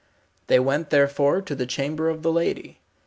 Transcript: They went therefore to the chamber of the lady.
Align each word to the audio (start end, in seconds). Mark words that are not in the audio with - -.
They 0.47 0.57
went 0.59 0.89
therefore 0.89 1.43
to 1.43 1.53
the 1.53 1.67
chamber 1.67 2.09
of 2.09 2.23
the 2.23 2.31
lady. 2.31 2.79